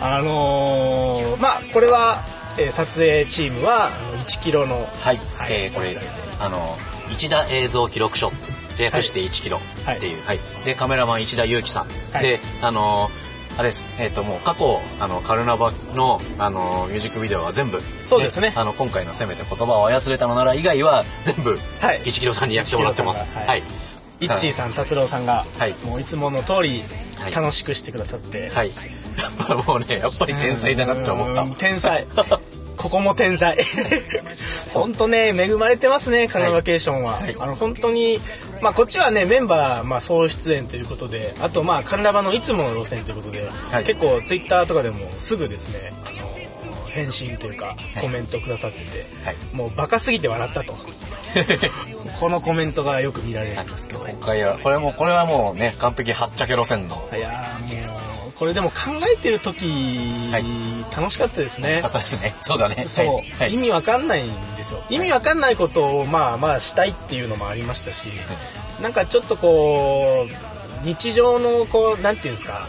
[0.00, 2.22] あのーまあこれは、
[2.58, 5.18] えー撮影チームはあの1キロのはい、
[5.50, 5.96] えーこれ
[6.40, 6.76] あの
[7.10, 8.30] 一田映像記録書。
[8.78, 10.38] 略して1キロっていう、はい。
[10.64, 12.22] でカメラマン石田裕樹さん、はい。
[12.22, 13.10] であの
[13.56, 13.90] あれです。
[13.98, 18.52] えっ、ともう過去あのカルナバのあのミュージックビデオは全部そうですね。
[18.54, 22.00] あの今回の「せめて言葉を操れたのなら」以外は全部はい。
[22.02, 23.24] 1キロさんにやってもらってます。
[23.24, 23.62] 1キロさんがはい。
[24.20, 25.74] イッチーさん達郎さんが、はい。
[25.84, 26.82] もういつもの通り
[27.18, 27.32] はい。
[27.32, 28.68] 楽しくしてくださって、はい。
[28.68, 31.42] やっぱもうねやっぱり天才だなって思った。
[31.42, 32.06] うん天才
[32.78, 33.56] ここも天才。
[34.72, 38.20] 本当ね恵まれてますねカナバケーションは、あの本当に
[38.60, 43.84] まあこっちはねメンバー、まあ、総出演ということであとまあカナバのいつもの路線ということで、はい。
[43.84, 46.28] 結構ツイッターとかでもすぐですねあの
[46.88, 48.00] 返信というかい。
[48.00, 49.36] コメントくださってて、はい。
[49.52, 50.76] もうバカすぎて笑ったと。
[52.18, 57.08] このコメントがよく見られるんですけど、今回はこれもこれはもうね完璧はっちゃけ路線の。
[57.14, 57.97] いやーもう
[58.38, 58.76] これでも考
[59.12, 59.66] えてる時、
[60.30, 60.44] はい。
[60.96, 61.82] 楽しかったですね。
[61.82, 62.34] 方ですね。
[62.40, 62.84] そうだね。
[62.86, 63.30] そう、はい。
[63.40, 63.54] はい。
[63.54, 64.80] 意味わかんないんですよ。
[64.90, 68.08] 意味わかんないことをまあまあしたいっていうのもありましたし、
[68.80, 72.68] なんかちょっとこう日常のこうなんていうんですか、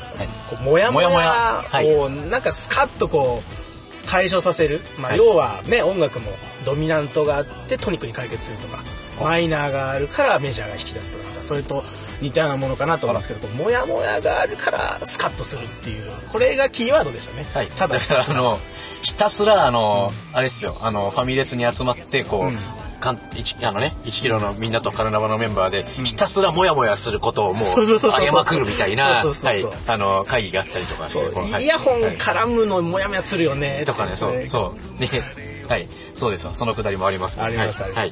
[0.50, 5.20] こうモヤモヤをなんかスカッとこう解消させる、まあ、はい。
[5.20, 6.32] 要はね音楽も
[6.66, 8.80] ドミナントがあってトニックに解決するとか
[9.22, 11.84] マイナーがあるからメジャーが引き出すとかそれと
[12.22, 17.98] 似たようなものかなと思うんですけどモヤモヤがあるからスカッとするっていうこれがキーワードでしたね、はい、ただ。
[17.98, 18.60] あの
[19.02, 20.76] ひたすらあの、あれですよ。
[20.82, 22.58] あのファミレスに集まってこう、うん。
[23.00, 28.20] かん一あのね1キロのみんなとカルナバのメンバーで、ひたすらモヤモヤすることをもうそうそうそうそう。
[28.20, 29.64] 上げまくるみたいなはい。
[29.88, 31.64] あの会議があったりとかしてはい。
[31.64, 32.18] イヤホンはい。
[32.18, 33.84] 絡むのモヤモヤするよね。
[33.86, 34.48] とかねそう。
[34.48, 35.02] そう。
[35.02, 35.10] ね。
[35.70, 35.88] はい。
[36.16, 36.54] そうですよ。
[36.54, 37.46] そのくだりもありますね。
[37.46, 37.84] あります。
[37.84, 37.92] はい。
[37.94, 38.12] はい。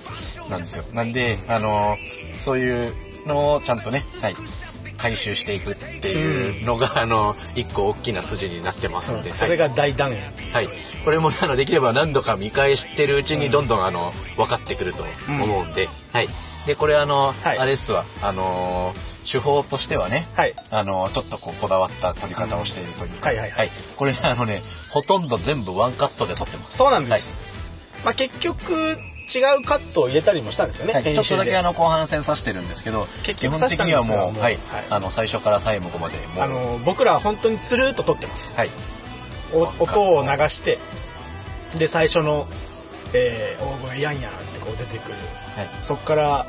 [0.50, 0.86] なんですよ。
[0.94, 1.98] なんであの
[2.40, 2.94] そういう
[3.28, 4.36] のをちゃんとねはい
[4.98, 10.70] 回収していくっていうのが、あの一個大きな筋になってますんで、それが大団円はい、
[11.06, 16.28] これもあのできれば何度か見返してるうちにどんどんあの分かってくると思うんで、はい。
[16.66, 17.60] でこれあの、はい。
[17.60, 18.06] あれですわ。
[18.24, 20.56] あのー手法としてはね、はい。
[20.72, 23.70] あのちょっとこうこだわった撮り方をしているというか、はいはいはい。
[23.98, 26.78] これあのねほとんど全部ワンカットで撮ってます。
[26.78, 27.36] そうなんです、
[28.06, 28.98] まあ結局
[29.34, 34.86] 違うカットを入れたりもしたんですよね、はい、ちょっとだけあのの後半戦さしてるんですけど結基本的にはもう、はいはい。
[34.90, 38.56] あの最初から最後まであの僕らは本当につるーっと撮ってます。
[38.56, 38.70] はい。
[39.54, 40.78] お音を流して
[41.78, 42.48] で最初の、
[43.14, 45.16] えー大声ヤンヤンってこう出てくる。
[45.56, 45.70] はい。
[45.84, 46.46] そこから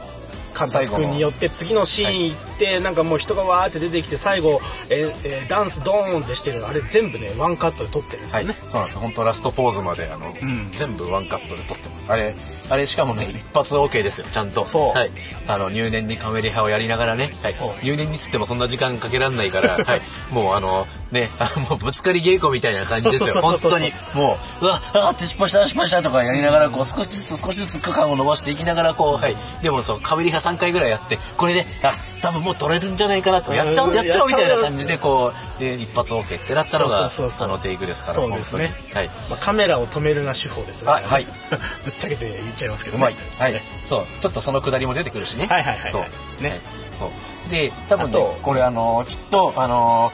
[0.59, 4.61] 監察君によって次のシーン行って、なんかもう人がわーって出てきて最後、
[4.91, 10.71] えーえーダンスドーンってしてるあれ全部ねワンカットで撮ってるんですはい、よね、そうなんです本当ラストポーズまであの、ん。
[10.73, 12.13] 全部ワンカットで撮ってます。
[12.13, 12.35] あれ
[12.71, 14.67] あれしかもね一発 OK ですよちゃんと。
[14.67, 14.99] そう。
[14.99, 15.11] はい、
[15.47, 17.55] あの入念にカメリハをやりながらね、はい。
[17.83, 20.01] 入念につってもそんな時間かけらんないから、 はい、
[20.31, 23.41] もうあのね あもうぶつかり稽古みたいな感じですよ。
[23.41, 23.93] 本当に。
[24.15, 24.69] もうう。
[24.69, 29.37] わあって失敗した失敗したとかやりながらこう少しずつ少しずつ区間を伸ばしていきながらこうはい。
[29.63, 38.73] でもそうカメリハ3回ぐらいやってこれであ多分もう撮れるんじゃないかなとやっちゃおうやっちゃおうみたいな感じでこうで一発 OK ってなったのがあのテイクですからそうですね。
[38.95, 39.07] はい。
[39.31, 40.91] まあ、カメラを止めるな手法ですね。
[40.91, 41.27] あはい。
[41.85, 43.53] ぶっちゃけて言っちゃいますけど、ね、うまい。
[43.53, 43.63] はい。
[43.87, 45.47] そう、ちょっとそのくだりも出てくるしね。
[45.47, 45.93] はいはいはいはい。
[45.93, 46.43] そう。
[46.43, 46.51] ね。
[46.51, 46.61] はい。
[46.99, 47.51] そう。
[47.51, 50.13] で、多分ねこれあの、きっと、あの、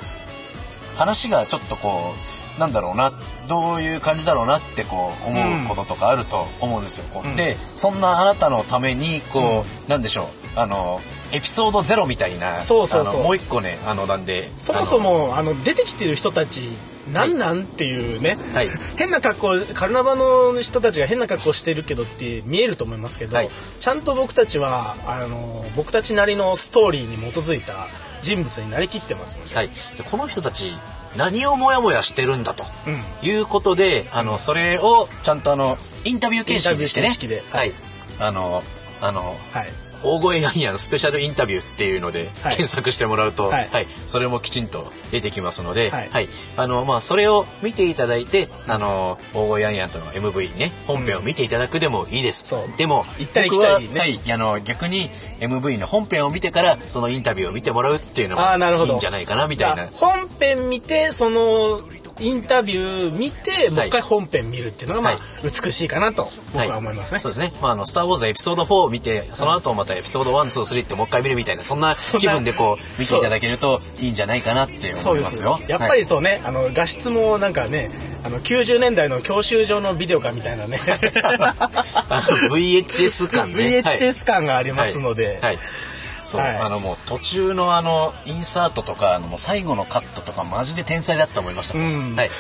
[0.97, 2.15] 話がちょっとこ
[2.57, 3.13] う、なんだろうな、
[3.49, 7.05] どういう感じだろうなってこう思うこととかあると思うんですよ。
[7.13, 7.37] こううん。
[7.37, 10.27] で、そんなあなたのために、こう、なんでしょう、
[10.59, 11.01] あの、
[11.35, 13.23] エピソードゼロみたいな、そうそうそう。
[13.23, 16.69] もう一個ね、あの、なんで、そもそもあの出てきてる人たち
[17.13, 18.69] なんなんっていうね、はい。
[18.97, 23.51] 変な格好カルナバの人たちが変な格好してるけどって見えると思いますけど、はい。
[23.81, 27.75] ちゃんと僕たちはあの僕たちなりのストーリーに基づいた
[28.23, 29.75] 人物になりきってますので、はい、で
[30.11, 30.73] この人たち
[31.17, 33.03] 何をモヤモヤしてるんだとうん。
[33.23, 37.43] いうことで、あのそれをちゃんとあのインタビュー形式にしてね。
[37.51, 37.73] はい。
[38.19, 38.63] あの
[39.01, 42.57] あのはい大声ヤンヤンスペシャルインタビューっていうのではい。
[42.57, 43.85] 検索してもらうと、ははい。
[43.85, 46.27] いそれもきちんと出てきますので、ははい。
[46.27, 52.77] いあのまあ、それを見ていただいてあの大声ヤンヤンとの MV ね本編を見ていただくでもいいです、そう。
[52.77, 55.09] でも一対一僕は対ねはい、あの逆に
[55.41, 58.89] MV の本編を見てからそのインタビューを見てもらうっていうのあーなるほど。
[58.89, 59.85] がいいんじゃないかなみたいな。
[59.85, 61.81] あ本編見てその
[62.21, 65.23] インタビュー見てもう一回本編見るっていうのがまあ、はい。
[65.45, 67.53] 美しいかなと僕は思いますね、そうですね。
[67.61, 75.61] まあ、あの、スター・ウォーズエピソード4を見て、その後またエピソード1、2、3ってもう一回見るみたいな、そんな気分でこう、見ていただけるといいんじゃないかなって思いまよ。
[75.69, 77.91] やっぱりそうね、あの画質もなんかね
[78.25, 80.79] あの90年代の教習所のビデオかみたいなね。
[82.51, 83.83] VHS 感ね。
[83.85, 85.59] VHS 感がありますので、はい。
[86.25, 86.57] はいそう、はい。
[86.57, 91.79] あのもう途中のあの、インサートとか、あのもう最後のカットとかマジで天才だと思いました。
[91.79, 92.17] うん。
[92.17, 92.31] はい。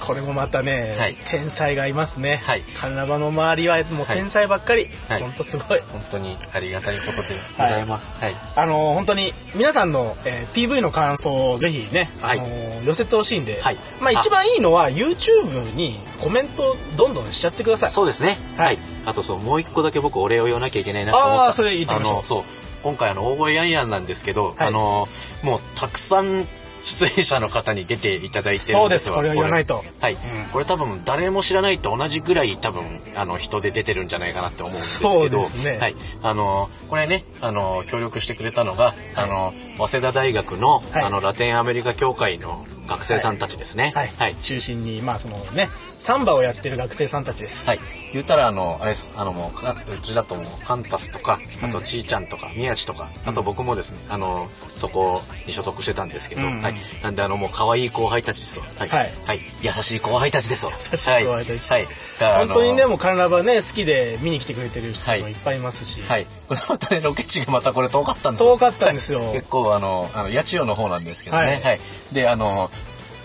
[0.00, 1.14] これもまたね、はい。
[1.30, 2.62] 天才がいますね、はい。
[2.62, 5.20] カルナバの周りはもう天才ばっかり、はい。
[5.20, 5.80] ほんとすごい。
[5.92, 8.18] 本当にありがたいことでございます。
[8.18, 8.34] はい。
[8.56, 12.40] あの本当に皆さんの、えー PV の感想をぜひね、はい。
[12.40, 12.48] あの
[12.84, 13.76] 寄せてほしいんで、はい。
[14.00, 17.90] まあ、一番いいのは YouTube にコメントどんどんしちゃってください。
[17.90, 18.38] そうですね。
[18.56, 18.66] はい。
[18.66, 18.78] はい。
[19.06, 21.44] あとそう、もう一個だけ僕お礼を言わなきゃいけないなと思った。
[21.46, 22.26] あーそれ言ってみましょう。
[22.26, 22.59] そう。
[22.82, 24.68] 今回あの、大声ヤンヤンなんですけど、はい。
[24.68, 25.08] あの、
[25.42, 26.46] もうたくさん
[26.84, 29.12] 出演者の方に出ていただいてるんですそうです。
[29.12, 29.84] これを言わないと。
[30.00, 30.14] はい。
[30.14, 30.16] ん。
[30.52, 32.82] これ多分誰も知らないと同じぐらい多分、
[33.16, 35.78] あの、人で出てるんじゃないかなって思うんですけど、そうですね。
[35.78, 35.96] はい。
[36.22, 41.02] あの、これね、あの、協力してくれたのが、あの、早稲田大学の、はい。
[41.02, 43.92] あの、ラテンアメリカ協会の学生さんたちですね。
[43.94, 44.34] はい、はい。
[44.36, 47.80] 中心にまあそのねサンバをやってる学生さんたちです、はい。
[48.12, 49.12] 言ったら、あの、あれです。
[49.16, 56.74] あの、もう、かうちだともう、カンタスとか、あと、ちーちゃんとか、宮地とか、あと僕もですね、あの、そこに所属してたんですけど、うんはい。
[57.02, 58.64] なんで、あの、もう、可愛い後輩たちですよ。
[58.78, 58.88] はい。
[58.88, 59.40] はいはい。
[59.62, 60.72] 優しい後輩たちですよ。
[60.92, 61.86] 優しい後輩たちはい。
[62.18, 62.46] はい。
[62.46, 66.26] 本当にねもカルナバね好きで見に来てくれてる人もはいいっぱいいますし、はい。
[66.48, 68.52] これまたね、ロケ地がまたこれ遠かったんですよ。
[68.52, 71.42] 遠かったんですよ 結構、あの、あの、八千代の方なんですけどね。
[71.42, 71.80] はいはい。
[72.12, 72.70] で、あの、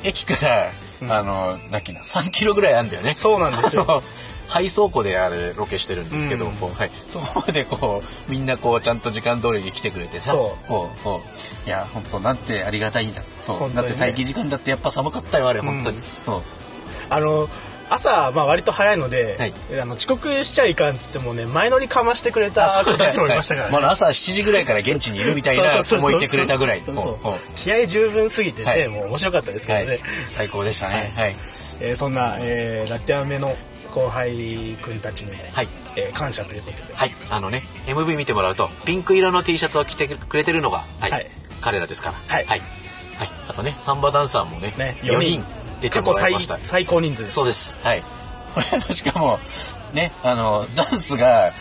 [0.04, 0.72] 駅から、
[1.02, 3.16] あの、なんだっけな、3キロぐらいあるんだよね。
[3.18, 4.04] そうなんですよ
[4.48, 6.52] 廃倉庫であれロケしてるんですけど、うん。
[6.54, 11.00] こうはい、そこまでこうみんなこうちゃんと時間通りに来てくれてさそう。
[11.00, 11.68] そう。
[11.68, 13.76] いや本当なんてありがたいんだそう、ね。
[13.76, 16.42] だって待機時間だってやっぱ寒かったよあれ本当に、うんそう。
[17.10, 17.48] あの
[17.88, 19.54] 朝、まあ、割と早いので、はい。
[19.80, 23.84] あの遅刻しちゃいかんっつってもね前乗りかましてくれた子たちもいましたからね、はい。
[23.84, 26.82] まだ朝7時ぐらいから現地にいるみたいな子もいてくれたぐらい。
[27.56, 28.88] 気合十分すぎてね、はい。
[28.88, 31.14] もう面白かったですけどね、はい、最高でしたね。
[31.16, 31.36] はい、
[31.80, 33.56] えーそんな、えーラテアメの
[33.96, 35.68] 後輩くんたちにも、はい。
[35.96, 41.12] えー感謝ということで、はい、あのね MV 見てもらうとピンク色の T シャツを着てくれてるのが、はい。
[41.12, 41.32] はい。
[41.62, 42.16] 彼らですから。
[42.28, 42.46] はい。
[42.46, 42.60] はい。
[42.60, 43.30] はい。
[43.48, 45.66] あとねサンバダンサーもねね4 4人人。
[45.82, 46.58] 出てもらいました。
[46.58, 47.36] 最高人数です。
[47.36, 47.76] そうです。
[47.84, 48.02] はい。
[48.02, 49.40] こ れしかも、
[49.94, 51.52] ね、あの、ダンスが、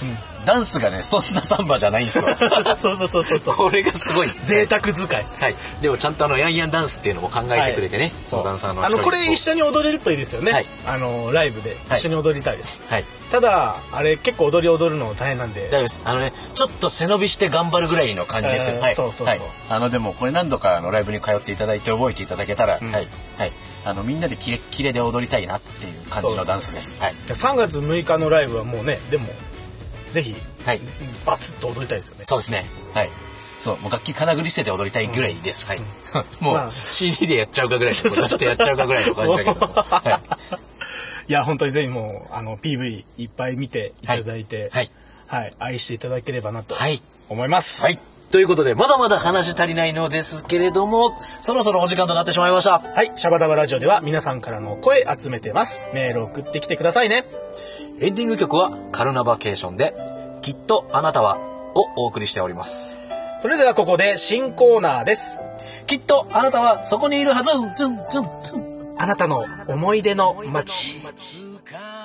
[0.44, 2.24] ダンスがね、そんなサンバじゃないんですよ。
[2.80, 4.30] そうそうそうそうそうこれがすごい。
[4.44, 5.54] 贅沢使いはい。
[5.80, 13.04] でもちゃんとあの、ヤンヤンダンスっていうのも考えてくれてね、そうダンサーのあのこれ一緒緒に踊れるといいですよね、はいあのライブではい一緒に踊りたいです、はい。
[13.30, 16.02] ただあれ結構踊り踊るの大変なんで大丈夫です。
[16.04, 18.76] あのね、ちょっと背伸びして頑張るぐらいの感じですよ。
[18.76, 18.94] えーはい。
[18.94, 19.40] そうそうそうはい。
[19.68, 23.08] あの、でもこれ何度かあのライブに通っていただいて覚えていただけたら、んはい。
[23.38, 23.52] はい。
[23.84, 26.96] あの、みんなでキレッキレで踊りたいなっていう感じのダンスです。
[27.00, 27.14] はい。
[27.26, 29.26] 3月6日のライブはもうねでも
[30.14, 30.80] ぜひはい。
[31.26, 32.64] バツッと踊りたいですよねそうですね。
[32.94, 33.10] はい。
[33.58, 35.66] そう、もう楽器金繰り捨てて踊りたいぐらいです。
[35.66, 35.80] はい。
[36.40, 39.66] もうまあ CD でやっちゃうかぐらい、出してやっちゃうかぐらいの感じだけど。
[39.66, 40.62] はい
[41.32, 44.90] や本当にぜひもうあの PV いっぱい見ていただいてはい。
[45.26, 47.02] はい、愛していただければなとはい。
[47.30, 47.98] 思いますはい。
[48.30, 52.80] ということで、まだまだ話足りないのですけれども、そろそろお時間となってしまいました。
[52.80, 55.88] はい、シャバダバラジオでは皆さんからの声集めてます。
[55.94, 57.24] メール送ってきてくださいね。
[58.00, 59.94] エンディング曲はカルナバケーションで、
[60.42, 61.38] きっとあなたは、
[61.76, 63.00] をお送りしております。
[63.40, 65.38] それではここで新コーナーです。
[65.86, 70.98] きっとあなたはそこにいるはずズンズンズンあなたの思い出の街。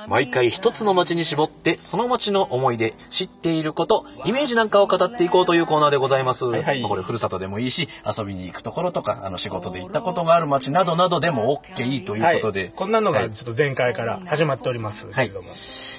[0.10, 6.46] 毎回一つの街に絞って、その街の思い出、知っていること、イメージなんかを語っていこうというコーナーでございます。
[6.46, 12.62] はいはいまあこれ、ふるさとでもいいし、遊びに行くところとか、あの、仕事で行ったことがある街などなどでも OK いいということで。
[12.62, 15.48] はい、こんなのはいがちょっと前回から始まっておりますけはいれども。。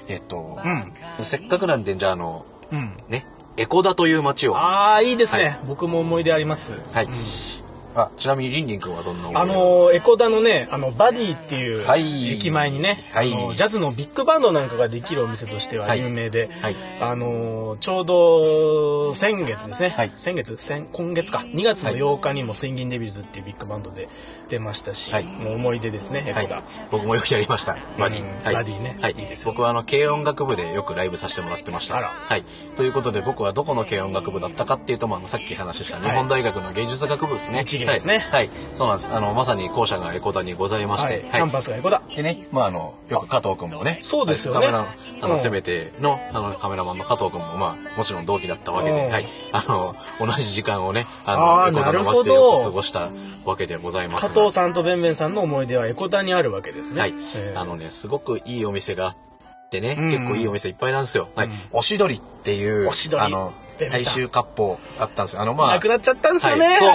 [0.09, 0.92] えっと、うん。
[1.25, 2.96] せっかくなんで、じゃあ、あの、うん。
[3.09, 4.57] ね、江古田という街を。
[4.57, 6.81] ああ、いいですね、はい僕も思い出あります。
[6.92, 7.05] はい。
[7.05, 20.57] うんあ、ちなみにリンリン君はどんなあのー江古田のね、あの、 Buddy っていうはい駅前にね、はいあのジャズのビッグバンドなんかができるお店としては有名で、はいあのーちょうど先月ですね、はい先月？
[20.57, 24.09] 先今月か、2月の8日にもスインギンデビューズっていうビッグバンドで
[24.48, 26.62] 出ましたし、はいもう思い出ですね、エはいコダ。。
[26.90, 27.79] 僕もよくやりました。
[27.98, 28.22] バディ。
[28.22, 29.12] うんはい、バディねはい。
[29.12, 31.94] いいです僕はあの、軽音楽部でよくライブさせてもらってました。
[31.96, 32.44] はい。
[32.76, 37.64] ということで僕はどこの軽音楽部だったかっていうと、まああの、さっき話した日本大学の芸術学部ですね。
[37.99, 38.49] すねはい。
[38.49, 38.57] はい。
[38.75, 39.14] そうなんです。
[39.14, 41.12] あの、まさに校舎がエコダにございまして。
[41.12, 42.03] はい、キャンパスがエコダ。
[42.14, 44.01] でね、まああの、よく加藤君もね。
[44.03, 49.27] そうですよねはいカメラ、あの、うんせめての、あの、カメラマンの加藤君も、まあ、もちろん同期だったわけで、うんはい。
[49.53, 53.11] あの、同じ時間をね、あの、エコダの街でよく過ごした
[53.45, 54.35] わけでございますが。
[54.35, 57.01] 加藤さんとベンベンさんの思い出はエコダにあるわけですね。
[57.01, 57.55] はいえ。
[57.57, 59.30] ーあのね、すごくいいお店があって
[59.79, 61.29] ね、うん結構いいお店いっぱいなんですよ。
[61.37, 61.53] はいうん。
[61.71, 65.43] おしどりっていう、おしどりあの、大衆割烹あったんですよ。
[65.43, 66.67] あの、まあ、なくなっちゃったんですよね。
[66.67, 66.87] はい、そ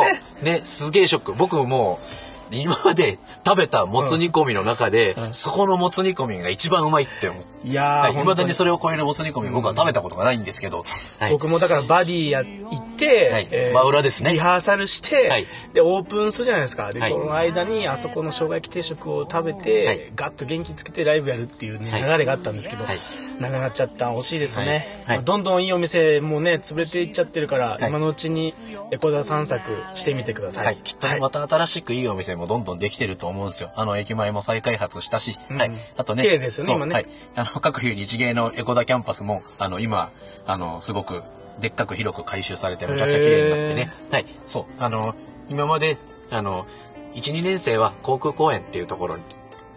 [0.42, 0.44] う。
[0.44, 1.34] ね、すげえショック。
[1.34, 2.06] 僕もう、
[2.52, 7.68] 今まで食べたもつ煮込みの中で、うんそこのもつ煮込みが一番うまいって思う。
[7.68, 8.14] いやー、はい。
[8.14, 10.86] 未だにそれを超えるもつ煮込み僕は食べたことがないんですけど、
[11.20, 11.32] はい。
[11.32, 13.48] 僕もだからバディや行って、はい。
[13.74, 14.34] 真裏ですね。
[14.34, 15.48] リハーサルして、はい。
[15.74, 16.94] でオープンするじゃないですか。
[16.94, 17.12] で、はい。
[17.12, 20.12] この間にあそこの生姜焼き定食を食べて、はい。
[20.16, 22.02] ガッと元気つけてライブやるっていう、ねはい。
[22.04, 22.98] 流れがあったんですけど、はい。
[23.40, 27.86] なくなっちゃった惜しいですね、まあどんどんいいお店もね潰れていっちゃってるから、い。
[27.86, 28.54] 今のうちに
[28.92, 29.62] エコダ散策
[29.96, 33.72] してみてください、はい、きっとねまた新しくいいお店もどんどんできてると思うんですよ。
[33.76, 35.58] あの、駅前も再開発したし、うん。
[35.58, 35.72] はい。
[35.98, 36.94] あとね、綺麗ですよね今ね。
[36.94, 37.06] はい。
[37.36, 40.12] あの、各冬日芸のエコダキャンパスも、あの、今、
[40.48, 41.24] あの、すごく、
[41.60, 43.92] でっかく広く改修されて、むちゃくちゃ綺麗になってね。
[44.12, 44.26] はい。
[44.48, 44.66] そう。
[44.80, 45.16] あの、
[45.50, 45.98] 今まで、
[46.32, 46.66] あの、
[47.16, 49.24] 1、2年生は航空公園っていうところに、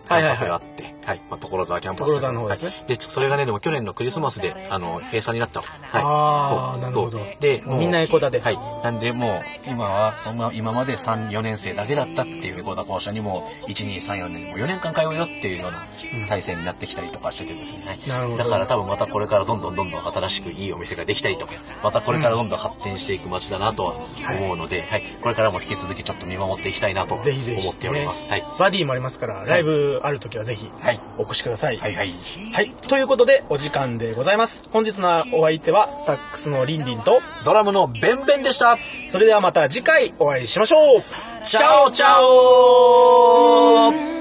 [0.08, 0.94] キャンパスがあって、はい、
[1.30, 5.60] まあ、所沢キャンパス所沢の方ですねはいで、それがね、でも去年のクリスマスで、あの、閉鎖になった。
[5.60, 5.68] はい。
[5.92, 8.58] あーそうなるほどで、もうみんなエコダではい。
[8.82, 15.86] なんで、もう、今は、そんな、今まで3、4年生だけだったっていう江古田校舎にも、1、2、3、4年、もう4年間通うよっていうような
[16.28, 17.86] 体制になってきたりとかしててですね。
[17.86, 23.94] はいなるほどだから多分またこれからどんどんどんどん新しくいいお店ができたりとか、またこれからどんどん発展していく街だなとは
[24.38, 25.02] 思うので、はい。
[25.20, 28.22] これからも引き続きちょっと見守っていきたいなとぜひぜひ、思っております。
[28.22, 28.44] ねはい。
[28.58, 32.14] バディもありますからライブある時はぜひはいお越しください、はいはい。
[32.52, 32.70] はい。
[32.70, 34.68] ということで、お時間でございます。
[34.72, 38.78] 本日のお相手は、サックスのリンリンと、ドラムのベンベンでした。
[39.08, 41.02] それではまた次回お会いしましょう
[41.44, 44.17] チャオチャオ